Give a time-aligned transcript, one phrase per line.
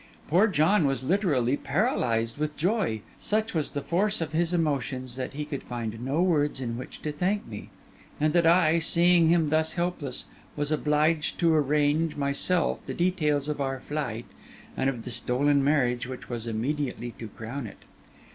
[0.29, 5.33] Poor John was literally paralysed with joy; such was the force of his emotions, that
[5.35, 7.69] he could find no words in which to thank me;
[8.19, 10.25] and that I, seeing him thus helpless,
[10.55, 14.25] was obliged to arrange, myself, the details of our flight,
[14.75, 17.77] and of the stolen marriage which was immediately to crown it.